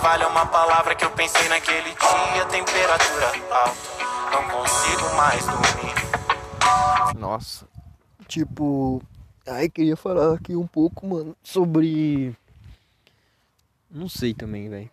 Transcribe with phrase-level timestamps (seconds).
[0.00, 2.44] vale uma palavra que eu pensei naquele dia.
[2.46, 3.74] Temperatura alta,
[4.32, 5.94] não consigo mais dormir.
[7.18, 7.66] Nossa,
[8.26, 9.02] tipo,
[9.46, 12.34] ai queria falar aqui um pouco, mano, sobre
[13.90, 14.90] não sei também, velho.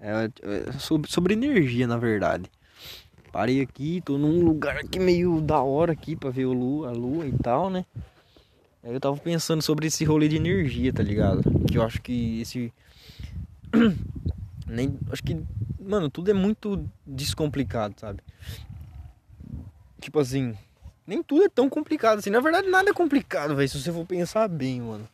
[0.00, 2.44] É, é, sobre, sobre energia, na verdade.
[3.32, 6.92] Parei aqui, tô num lugar aqui meio da hora aqui pra ver o lua, a
[6.92, 7.84] lua e tal, né?
[8.84, 11.42] Aí eu tava pensando sobre esse rolê de energia, tá ligado?
[11.66, 12.72] Que eu acho que esse.
[14.66, 14.98] Nem.
[15.10, 15.40] Acho que.
[15.78, 18.20] Mano, tudo é muito descomplicado, sabe?
[20.00, 20.56] Tipo assim.
[21.06, 22.30] Nem tudo é tão complicado assim.
[22.30, 23.68] Na verdade, nada é complicado, velho.
[23.68, 25.06] Se você for pensar bem, mano.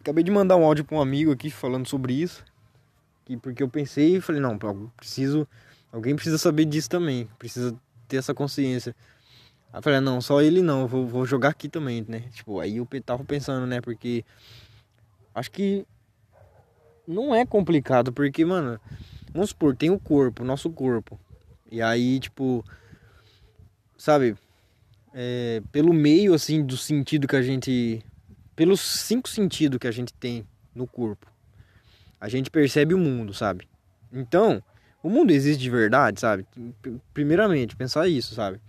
[0.00, 2.44] Acabei de mandar um áudio pra um amigo aqui falando sobre isso.
[3.24, 4.58] Que, porque eu pensei e falei, não,
[4.96, 5.48] preciso.
[5.90, 7.28] Alguém precisa saber disso também.
[7.38, 7.74] Precisa
[8.06, 8.94] ter essa consciência.
[9.72, 12.24] Aí eu falei, não, só ele não, vou, vou jogar aqui também, né?
[12.32, 13.80] Tipo, aí eu tava pensando, né?
[13.80, 14.24] Porque
[15.34, 15.86] acho que
[17.06, 18.80] não é complicado, porque, mano,
[19.32, 21.18] vamos supor, tem o corpo, nosso corpo.
[21.70, 22.64] E aí, tipo,
[23.96, 24.36] sabe,
[25.12, 28.02] é, pelo meio, assim, do sentido que a gente.
[28.56, 31.26] Pelos cinco sentidos que a gente tem no corpo,
[32.20, 33.68] a gente percebe o mundo, sabe?
[34.12, 34.62] Então,
[35.02, 36.46] o mundo existe de verdade, sabe?
[37.12, 38.60] Primeiramente, pensar isso, sabe?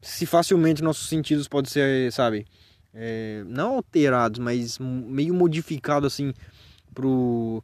[0.00, 2.46] se facilmente nossos sentidos podem ser, sabe,
[2.94, 6.32] é, não alterados, mas meio modificados assim
[6.98, 7.62] pro,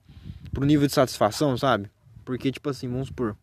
[0.53, 1.91] pro nível de satisfação, sabe?
[2.25, 3.37] Porque, tipo assim, vamos supor,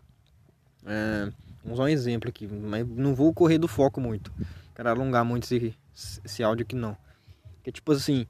[0.85, 1.29] é,
[1.61, 4.31] vamos usar um exemplo aqui, mas não vou correr do foco muito,
[4.73, 5.75] quero alongar muito esse,
[6.23, 6.95] esse áudio aqui não.
[7.61, 8.25] Que tipo assim,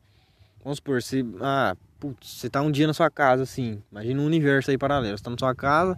[0.63, 4.25] vamos supor, você, ah, putz, você tá um dia na sua casa assim, imagina um
[4.25, 5.95] universo aí paralelo, você tá na sua casa,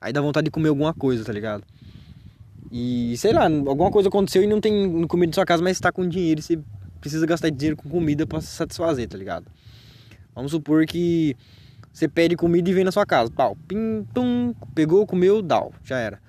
[0.00, 1.62] aí dá vontade de comer alguma coisa, tá ligado?
[2.70, 5.92] E sei lá, alguma coisa aconteceu e não tem comida na sua casa, mas está
[5.92, 6.58] com dinheiro e você
[7.02, 9.44] precisa gastar dinheiro com comida para se satisfazer, tá ligado?
[10.34, 11.36] Vamos supor que
[11.92, 15.98] você pede comida e vem na sua casa, pau, pim, pum, pegou, comeu, dal, já
[15.98, 16.20] era.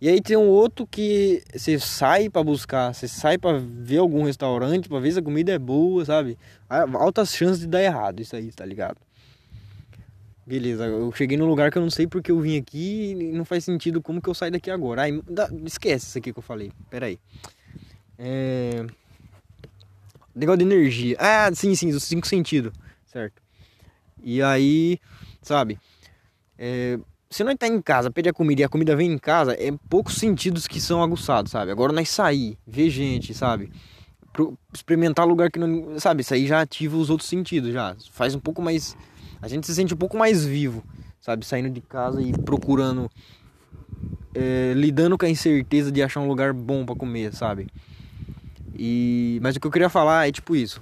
[0.00, 4.24] E aí tem um outro que você sai para buscar, você sai para ver algum
[4.24, 6.36] restaurante, para ver se a comida é boa, sabe?
[6.68, 8.98] Altas chances de dar errado isso aí, tá ligado?
[10.46, 13.46] Beleza, eu cheguei num lugar que eu não sei porque eu vim aqui e não
[13.46, 15.02] faz sentido como que eu saio daqui agora.
[15.02, 15.22] Ai,
[15.64, 16.70] esquece isso aqui que eu falei.
[16.90, 17.18] Pera aí.
[18.18, 18.84] É...
[20.34, 21.16] Negócio de energia.
[21.18, 22.72] Ah, sim, sim, os cinco sentidos.
[23.06, 23.43] Certo.
[24.22, 24.98] E aí,
[25.42, 25.78] sabe?
[26.58, 26.98] É...
[27.30, 29.72] Se nós tá em casa, pede a comida e a comida vem em casa, é
[29.88, 31.72] poucos sentidos que são aguçados, sabe?
[31.72, 33.72] Agora nós sair, ver gente, sabe?
[34.32, 34.56] Pro...
[34.72, 35.98] Experimentar lugar que não.
[35.98, 36.20] Sabe?
[36.20, 37.96] Isso aí já ativa os outros sentidos, já.
[38.12, 38.96] Faz um pouco mais
[39.44, 40.82] a gente se sente um pouco mais vivo,
[41.20, 41.44] sabe?
[41.44, 43.10] Saindo de casa e procurando,
[44.34, 47.66] é, lidando com a incerteza de achar um lugar bom para comer, sabe?
[48.74, 50.80] E mas o que eu queria falar é tipo isso.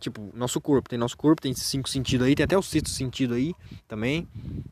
[0.00, 3.34] Tipo, nosso corpo, tem nosso corpo, tem cinco sentidos aí, tem até o sexto sentido
[3.34, 3.54] aí
[3.86, 4.26] também,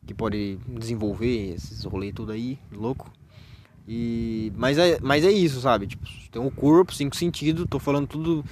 [0.06, 3.12] que pode desenvolver esses rolês tudo aí, louco.
[3.86, 5.86] E mas é, mas é isso, sabe?
[5.86, 8.44] Tipo, tem o corpo, cinco sentidos, tô falando tudo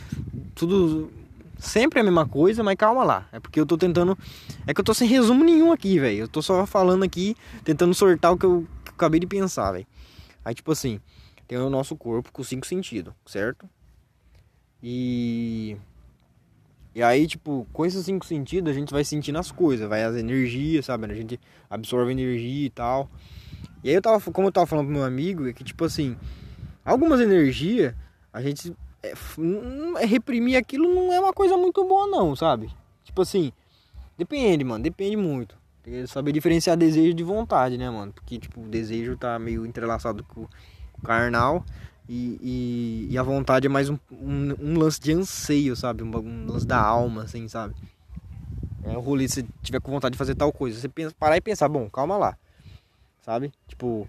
[0.54, 1.10] tudo
[1.58, 3.28] Sempre a mesma coisa, mas calma lá.
[3.32, 4.16] É porque eu tô tentando.
[4.66, 6.20] É que eu tô sem resumo nenhum aqui, velho.
[6.20, 9.72] Eu tô só falando aqui, tentando sortar o que eu, que eu acabei de pensar,
[9.72, 9.86] velho.
[10.44, 11.00] Aí, tipo assim,
[11.48, 13.68] tem o nosso corpo com cinco sentidos, certo?
[14.82, 15.76] E.
[16.96, 20.16] E aí, tipo, com esses cinco sentidos, a gente vai sentindo as coisas, vai as
[20.16, 21.04] energias, sabe?
[21.04, 23.10] A gente absorve energia e tal.
[23.84, 26.16] E aí eu tava, como eu tava falando pro meu amigo, é que, tipo assim,
[26.82, 27.94] algumas energias
[28.32, 29.12] a gente é,
[30.00, 32.70] é, reprimir aquilo não é uma coisa muito boa não, sabe?
[33.04, 33.52] Tipo assim,
[34.16, 35.54] depende, mano, depende muito.
[35.82, 38.10] Tem que saber diferenciar desejo de vontade, né, mano?
[38.10, 41.62] Porque, tipo, o desejo tá meio entrelaçado com o carnal
[42.08, 46.02] e, e, e a vontade é mais um, um, um, lance de anseio, sabe?
[46.02, 47.74] Um, um, lance da alma, assim, sabe?
[48.84, 51.40] É o rolê, se tiver com vontade de fazer tal coisa, você pensa, parar e
[51.40, 52.36] pensar, bom, calma lá,
[53.20, 53.52] sabe?
[53.66, 54.08] Tipo,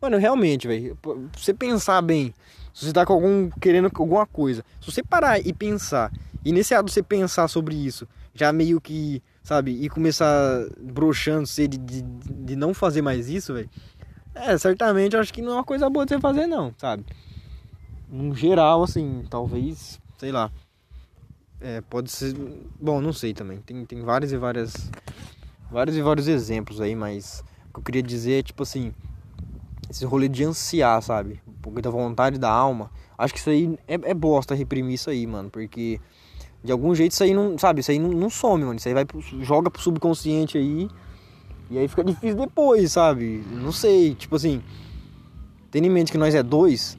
[0.00, 0.96] mano, realmente, velho,
[1.36, 2.32] você pensar bem,
[2.72, 6.12] se você tá com algum querendo alguma coisa, se você parar e pensar,
[6.44, 11.66] e nesse ato você pensar sobre isso, já meio que, sabe, e começar broxando você
[11.66, 13.68] de, de, de não fazer mais isso, velho.
[14.40, 17.04] É, certamente acho que não é uma coisa boa de você fazer não, sabe?
[18.08, 20.50] No geral, assim, talvez, sei lá.
[21.60, 22.34] É, pode ser.
[22.80, 23.58] Bom, não sei também.
[23.60, 24.90] Tem, tem vários e várias.
[25.70, 28.92] Vários e vários exemplos aí, mas o que eu queria dizer é tipo assim.
[29.88, 31.40] Esse rolê de ansiar, sabe?
[31.60, 32.90] pouco da vontade da alma.
[33.16, 35.50] Acho que isso aí é, é bosta reprimir isso aí, mano.
[35.50, 36.00] Porque
[36.64, 38.76] de algum jeito isso aí não, sabe, isso aí não, não some, mano.
[38.76, 40.88] Isso aí vai pro, joga pro subconsciente aí.
[41.70, 43.44] E aí fica difícil depois, sabe?
[43.52, 44.62] Não sei, tipo assim.
[45.70, 46.98] Tendo em mente que nós é dois.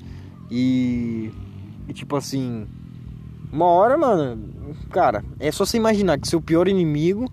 [0.50, 1.32] E.
[1.88, 2.66] E tipo assim.
[3.52, 4.50] Uma hora, mano.
[4.90, 7.30] Cara, é só você imaginar que seu pior inimigo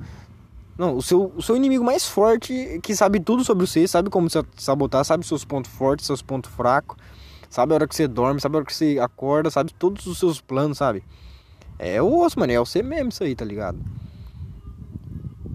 [0.77, 4.29] Não, o seu, o seu inimigo mais forte, que sabe tudo sobre você, sabe como
[4.29, 6.97] se sabotar, sabe seus pontos fortes, seus pontos fracos,
[7.49, 10.19] sabe a hora que você dorme, sabe a hora que você acorda, sabe todos os
[10.19, 11.05] seus planos, sabe?
[11.79, 13.79] É o osso, mano, é você mesmo isso aí, tá ligado?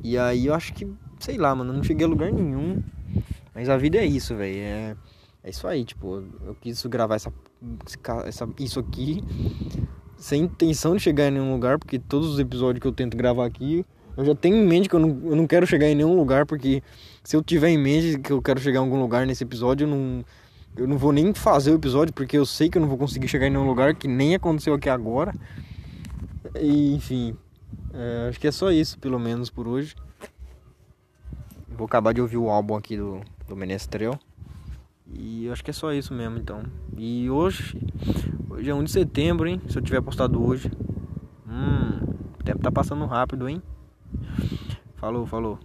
[0.03, 0.85] E aí eu acho que,
[1.23, 2.81] sei lá, mano, não cheguei a lugar nenhum.
[3.55, 4.57] Mas a vida é isso, velho.
[4.57, 4.95] É,
[5.43, 7.31] é isso aí, tipo, eu quis gravar essa,
[8.25, 9.23] essa, isso aqui
[10.17, 13.45] sem intenção de chegar em nenhum lugar, porque todos os episódios que eu tento gravar
[13.45, 13.85] aqui
[14.15, 16.45] eu já tenho em mente que eu não, eu não quero chegar em nenhum lugar,
[16.45, 16.83] porque
[17.23, 19.89] se eu tiver em mente que eu quero chegar em algum lugar nesse episódio, eu
[19.89, 20.25] não,
[20.77, 23.27] eu não vou nem fazer o episódio, porque eu sei que eu não vou conseguir
[23.27, 25.33] chegar em nenhum lugar, que nem aconteceu aqui agora.
[26.59, 27.35] E, enfim,
[27.91, 29.95] é, acho que é só isso, pelo menos por hoje.
[31.75, 34.17] Vou acabar de ouvir o álbum aqui do, do Menestrel.
[35.11, 36.63] E acho que é só isso mesmo, então.
[36.95, 37.77] E hoje,
[38.49, 39.61] hoje é 1 de setembro, hein?
[39.67, 40.71] Se eu tiver postado hoje.
[41.47, 43.61] Hum, o tempo tá passando rápido, hein?
[44.95, 45.59] Falou, falou.